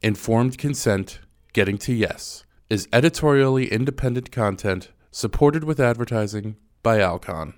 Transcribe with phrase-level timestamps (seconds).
[0.00, 1.18] Informed Consent
[1.52, 7.54] Getting to Yes is editorially independent content supported with advertising by Alcon.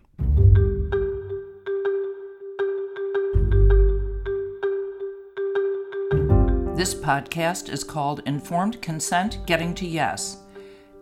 [6.74, 10.38] This podcast is called Informed Consent Getting to Yes.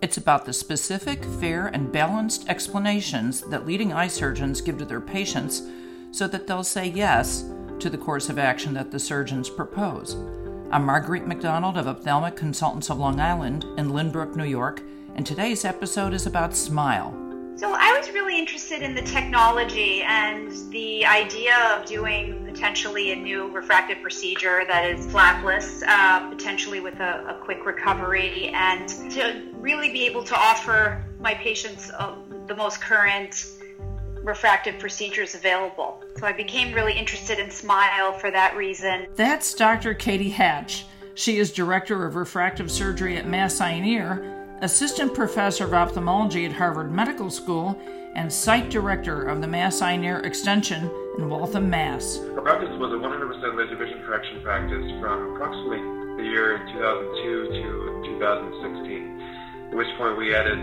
[0.03, 5.01] It's about the specific, fair, and balanced explanations that leading eye surgeons give to their
[5.01, 5.63] patients
[6.11, 7.45] so that they'll say yes
[7.79, 10.17] to the course of action that the surgeons propose.
[10.71, 14.83] I'm Marguerite McDonald of Ophthalmic Consultants of Long Island in Lynbrook, New York,
[15.15, 17.57] and today's episode is about SMILE.
[17.57, 23.17] So I was really interested in the technology and the idea of doing potentially a
[23.17, 29.49] new refractive procedure that is flapless, uh, potentially with a, a, quick recovery, and to
[29.55, 32.15] really be able to offer my patients uh,
[32.47, 33.47] the most current
[34.29, 36.01] refractive procedures available.
[36.19, 39.09] So I became really interested in SMILE for that reason.
[39.17, 39.95] That's Dr.
[39.95, 40.87] Katie Hatch.
[41.15, 46.45] She is Director of Refractive Surgery at Mass Eye and Ear assistant professor of ophthalmology
[46.45, 47.79] at Harvard Medical School,
[48.15, 52.19] and site director of the Mass Eye and Ear Extension in Waltham, Mass.
[52.35, 55.79] Our practice was a 100% laser vision correction practice from approximately
[56.17, 59.21] the year 2002 to 2016,
[59.71, 60.59] at which point we added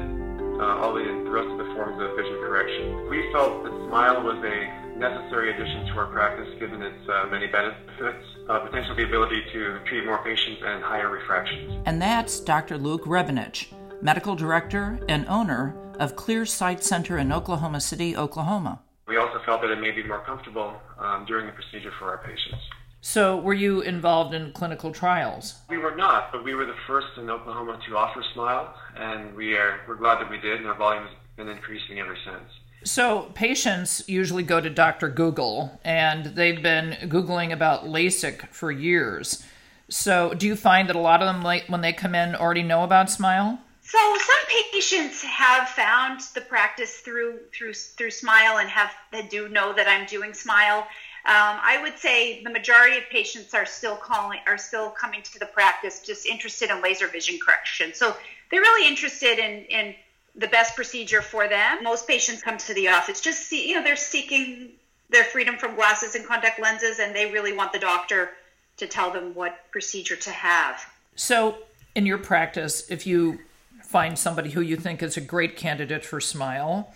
[0.60, 3.10] uh, all the, the rest of the forms of vision correction.
[3.10, 7.48] We felt that SMILE was a necessary addition to our practice given its uh, many
[7.48, 11.84] benefits, uh, potentially the ability to treat more patients and higher refractions.
[11.86, 12.78] And that's Dr.
[12.78, 13.68] Luke Rebenitsch
[14.02, 18.82] medical director and owner of Clear Sight Center in Oklahoma City, Oklahoma.
[19.08, 22.18] We also felt that it may be more comfortable um, during the procedure for our
[22.20, 22.62] patients.
[23.08, 25.60] So, were you involved in clinical trials?
[25.70, 29.56] We were not, but we were the first in Oklahoma to offer SMILE, and we
[29.56, 32.50] are we're glad that we did, and our volume has been increasing ever since.
[32.84, 35.08] So, patients usually go to Dr.
[35.10, 39.46] Google, and they've been Googling about LASIK for years.
[39.88, 42.84] So, do you find that a lot of them, when they come in, already know
[42.84, 43.60] about SMILE?
[43.88, 49.48] So some patients have found the practice through through through Smile and have they do
[49.48, 50.88] know that I'm doing Smile.
[51.28, 55.40] Um, I would say the majority of patients are still calling are still coming to
[55.40, 57.94] the practice just interested in laser vision correction.
[57.96, 58.16] So
[58.52, 59.96] they're really interested in in
[60.36, 61.84] the best procedure for them.
[61.84, 64.74] Most patients come to the office just see you know they're seeking
[65.10, 68.32] their freedom from glasses and contact lenses, and they really want the doctor
[68.78, 70.86] to tell them what procedure to have.
[71.16, 71.60] So
[71.96, 73.40] in your practice, if you
[73.84, 76.94] find somebody who you think is a great candidate for Smile,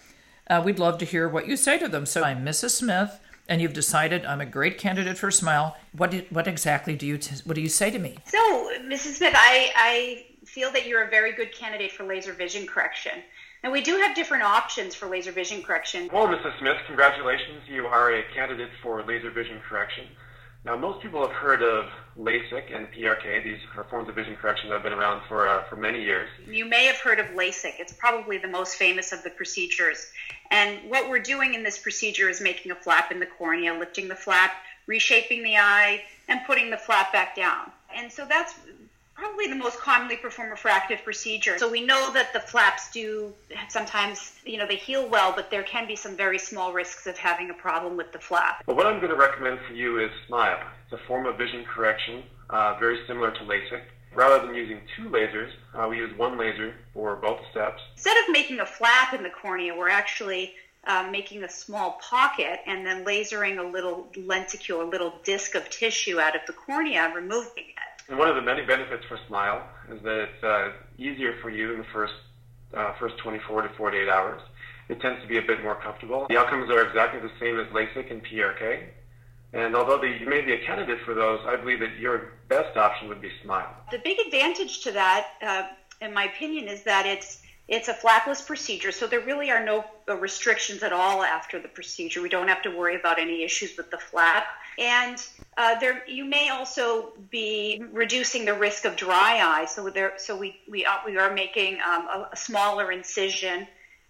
[0.50, 2.06] uh, we'd love to hear what you say to them.
[2.06, 2.72] So I'm Mrs.
[2.72, 5.76] Smith, and you've decided I'm a great candidate for a Smile.
[5.98, 8.18] What did, what exactly do you t- what do you say to me?
[8.26, 8.38] So,
[8.84, 9.18] Mrs.
[9.18, 13.24] Smith, I, I feel that you're a very good candidate for laser vision correction.
[13.64, 16.10] Now, we do have different options for laser vision correction.
[16.14, 16.58] Well, Mrs.
[16.60, 17.64] Smith, congratulations.
[17.68, 20.06] You are a candidate for laser vision correction.
[20.66, 21.86] Now, most people have heard of
[22.18, 23.44] LASIK and PRK.
[23.44, 26.28] These are forms of vision correction that have been around for, uh, for many years.
[26.48, 27.76] You may have heard of LASIK.
[27.80, 30.12] It's probably the most famous of the procedures.
[30.52, 34.10] And what we're doing in this procedure is making a flap in the cornea, lifting
[34.10, 34.52] the flap,
[34.86, 37.72] reshaping the eye, and putting the flap back down.
[37.96, 38.54] And so that's
[39.20, 41.60] probably the most commonly performed refractive procedure.
[41.60, 43.34] So we know that the flaps do
[43.68, 47.18] sometimes, you know, they heal well, but there can be some very small risks of
[47.18, 48.64] having a problem with the flap.
[48.66, 50.60] Well, what I'm going to recommend for you is SMILE.
[50.86, 53.82] It's a form of vision correction, uh, very similar to LASIK.
[54.16, 57.82] Rather than using two lasers, uh, we use one laser for both steps.
[57.94, 60.56] Instead of making a flap in the cornea, we're actually
[60.88, 65.70] uh, making a small pocket and then lasering a little lenticule, a little disc of
[65.70, 67.89] tissue out of the cornea, removing it.
[68.10, 71.74] And one of the many benefits for Smile is that it's uh, easier for you
[71.74, 72.14] in the first
[72.74, 74.42] uh, first 24 to 48 hours.
[74.90, 76.26] It tends to be a bit more comfortable.
[76.30, 78.86] The outcomes are exactly the same as LASIK and PRK.
[79.54, 83.08] And although you may be a candidate for those, I believe that your best option
[83.08, 83.76] would be Smile.
[83.92, 85.64] The big advantage to that, uh,
[86.02, 89.86] in my opinion, is that it's it's a flapless procedure, so there really are no
[90.08, 92.20] restrictions at all after the procedure.
[92.20, 94.48] We don't have to worry about any issues with the flap.
[94.80, 95.24] And
[95.56, 99.66] uh, there, you may also be reducing the risk of dry eye.
[99.66, 103.68] So there, so we we are, we are making um, a, a, smaller incision,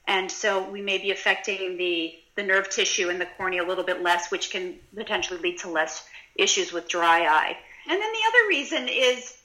[0.08, 3.84] and so we may be affecting the the nerve tissue in the cornea a little
[3.84, 6.08] bit less, which can potentially lead to less
[6.38, 7.58] issues with dry eye.
[7.90, 9.36] And then the other reason is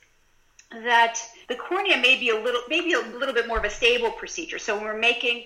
[0.85, 1.19] that
[1.49, 4.59] the cornea may be a little maybe a little bit more of a stable procedure.
[4.59, 5.45] So when we're making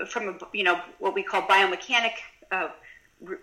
[0.00, 2.12] uh, from a, you know what we call biomechanic
[2.50, 2.68] uh,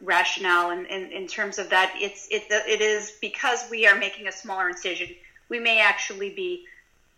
[0.02, 1.94] rationale in, in, in terms of that.
[1.96, 5.10] It's it, it is because we are making a smaller incision,
[5.50, 6.66] we may actually be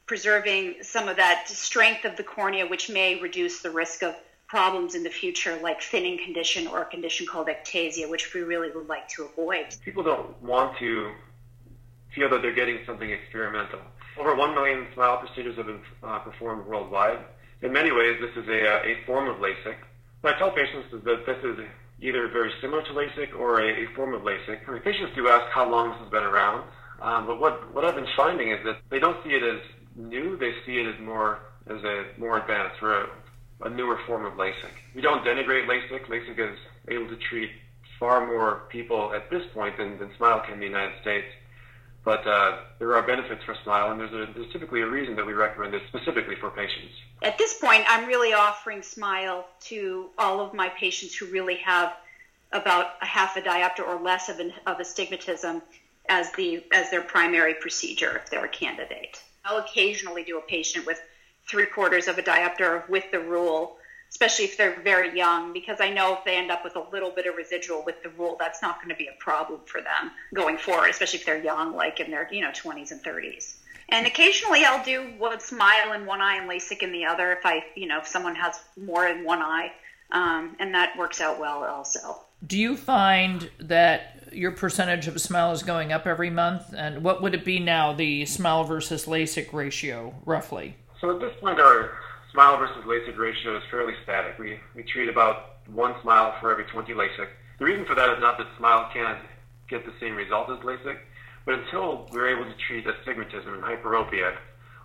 [0.06, 4.16] preserving some of that strength of the cornea, which may reduce the risk of
[4.48, 8.72] problems in the future, like thinning condition or a condition called ectasia, which we really
[8.72, 9.68] would like to avoid.
[9.86, 11.12] People don't want to
[12.16, 13.80] feel that they're getting something experimental.
[14.20, 17.20] Over 1 million smile procedures have been uh, performed worldwide.
[17.62, 19.76] In many ways, this is a, uh, a form of LASIK.
[20.22, 21.58] What I tell patients is that this is
[22.02, 24.68] either very similar to LASIK or a, a form of LASIK.
[24.68, 26.66] I mean, patients do ask how long this has been around,
[27.02, 29.62] um, but what, what I've been finding is that they don't see it as
[29.96, 33.10] new, they see it as more as a more advanced or a,
[33.62, 34.74] a newer form of LASIK.
[34.96, 36.08] We don't denigrate LASIK.
[36.08, 37.52] LASIK is able to treat
[37.98, 41.28] far more people at this point than, than SMILE can in the United States.
[42.06, 45.26] But uh, there are benefits for SMILE, and there's, a, there's typically a reason that
[45.26, 46.94] we recommend it specifically for patients.
[47.22, 51.94] At this point, I'm really offering SMILE to all of my patients who really have
[52.52, 55.62] about a half a diopter or less of, an, of astigmatism
[56.08, 59.22] as the as their primary procedure if they're a candidate.
[59.46, 61.00] I'll occasionally do a patient with
[61.48, 63.78] three quarters of a diopter with the rule
[64.10, 67.12] especially if they're very young, because I know if they end up with a little
[67.12, 70.12] bit of residual with the rule, that's not going to be a problem for them
[70.34, 73.56] going forward, especially if they're young, like in their you know 20s and 30s.
[73.90, 77.46] And occasionally I'll do one smile in one eye and LASIK in the other if
[77.46, 79.72] I you know if someone has more in one eye,
[80.12, 82.22] um, and that works out well also.
[82.46, 86.74] Do you find that your percentage of smile is going up every month?
[86.76, 90.78] And what would it be now, the smile versus LASIK ratio, roughly?
[91.02, 91.98] So at this point, our
[92.32, 94.38] smile versus LASIK ratio is fairly static.
[94.38, 97.28] We, we treat about one smile for every 20 LASIK.
[97.60, 99.20] The reason for that is not that smile can't
[99.68, 100.98] get the same result as LASIK,
[101.46, 104.36] but until we're able to treat astigmatism and hyperopia,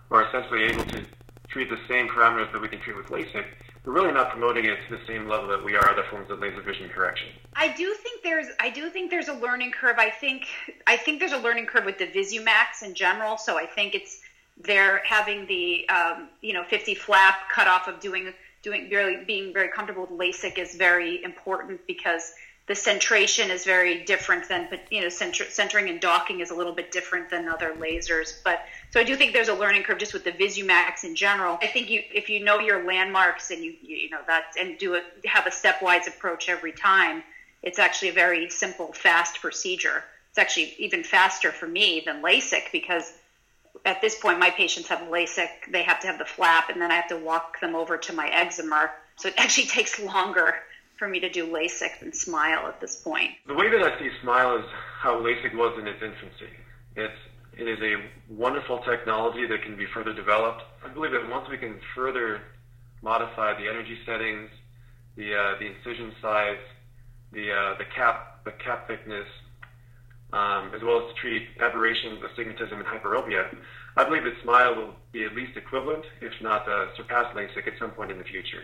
[0.09, 1.05] or essentially able to
[1.47, 3.45] treat the same parameters that we can treat with LASIK,
[3.85, 6.39] we're really not promoting it to the same level that we are other forms of
[6.39, 7.27] laser vision correction.
[7.55, 9.97] I do think there's I do think there's a learning curve.
[9.99, 10.47] I think
[10.87, 13.37] I think there's a learning curve with the VisuMax in general.
[13.37, 14.21] So I think it's
[14.57, 18.89] they're having the um, you know 50 flap cut off of doing doing
[19.27, 22.33] being very comfortable with LASIK is very important because
[22.67, 26.91] the centration is very different than you know centering and docking is a little bit
[26.91, 28.41] different than other lasers.
[28.43, 28.61] But
[28.91, 31.59] so i do think there's a learning curve just with the VisuMax in general.
[31.61, 34.95] I think you if you know your landmarks and you you know that and do
[34.95, 37.23] it have a stepwise approach every time
[37.61, 40.03] it's actually a very simple fast procedure.
[40.29, 43.13] It's actually even faster for me than lasik because
[43.85, 45.71] at this point, my patients have LASIK.
[45.71, 48.13] They have to have the flap, and then I have to walk them over to
[48.13, 48.89] my excimer.
[49.17, 50.55] So it actually takes longer
[50.97, 53.31] for me to do LASIK than SMILE at this point.
[53.47, 54.65] The way that I see SMILE is
[54.99, 56.51] how LASIK was in its infancy.
[56.95, 57.13] It's
[57.57, 57.95] it is a
[58.33, 60.61] wonderful technology that can be further developed.
[60.83, 62.41] I believe that once we can further
[63.01, 64.49] modify the energy settings,
[65.15, 66.57] the uh, the incision size,
[67.31, 69.27] the uh, the cap the cap thickness,
[70.35, 73.55] um, as well as to treat aberrations, astigmatism, and hyperopia.
[73.95, 77.79] I believe that SMILE will be at least equivalent, if not uh, surpass LASIK at
[77.79, 78.63] some point in the future.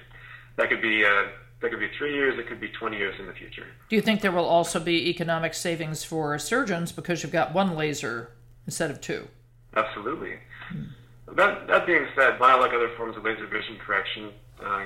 [0.57, 1.29] That could be uh,
[1.61, 3.65] that could be three years, it could be 20 years in the future.
[3.87, 7.75] Do you think there will also be economic savings for surgeons because you've got one
[7.77, 8.31] laser
[8.65, 9.27] instead of two?
[9.75, 10.33] Absolutely.
[10.69, 11.35] Hmm.
[11.35, 14.31] That, that being said, like other forms of laser vision correction,
[14.61, 14.85] uh,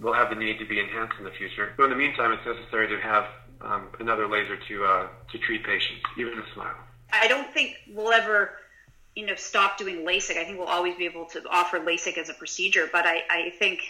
[0.00, 1.72] will have the need to be enhanced in the future.
[1.76, 3.26] But in the meantime, it's necessary to have
[3.64, 6.76] um, another laser to uh, to treat patients, even a smile.
[7.12, 8.52] I don't think we'll ever,
[9.14, 10.36] you know, stop doing LASIK.
[10.36, 13.52] I think we'll always be able to offer LASIK as a procedure, but I, I
[13.58, 13.80] think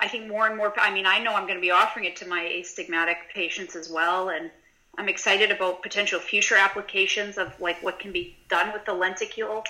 [0.00, 0.72] I think more and more.
[0.78, 3.88] I mean, I know I'm going to be offering it to my astigmatic patients as
[3.90, 4.50] well, and
[4.98, 9.64] I'm excited about potential future applications of like what can be done with the lenticule.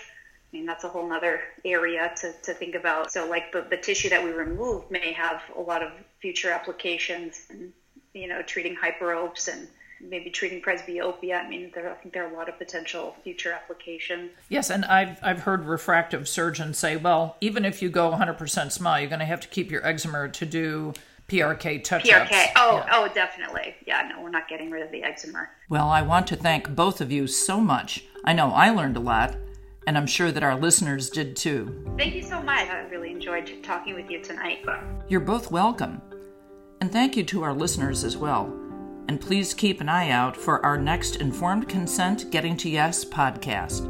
[0.53, 3.12] I mean, that's a whole other area to, to think about.
[3.12, 7.47] So, like the, the tissue that we remove may have a lot of future applications.
[7.50, 7.73] And,
[8.14, 9.69] you know, treating hyperopes and
[10.00, 11.45] maybe treating presbyopia.
[11.45, 14.31] I mean, there, I think there are a lot of potential future applications.
[14.49, 19.00] Yes, and I've I've heard refractive surgeons say, well, even if you go 100% smile,
[19.00, 20.95] you're going to have to keep your excimer to do
[21.29, 22.05] PRK touch.
[22.05, 22.49] PRK.
[22.57, 22.88] Oh, yeah.
[22.93, 23.76] oh, definitely.
[23.87, 25.49] Yeah, no, we're not getting rid of the excimer.
[25.69, 28.05] Well, I want to thank both of you so much.
[28.25, 29.37] I know I learned a lot,
[29.87, 31.87] and I'm sure that our listeners did too.
[31.97, 32.69] Thank you so much.
[32.69, 34.64] I really enjoyed talking with you tonight.
[35.09, 36.02] You're both welcome.
[36.80, 38.46] And thank you to our listeners as well.
[39.06, 43.84] And please keep an eye out for our next Informed Consent Getting to Yes podcast.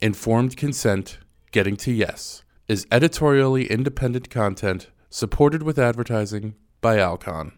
[0.00, 1.18] Informed Consent
[1.50, 7.52] Getting to Yes is editorially independent content supported with advertising by Alcon.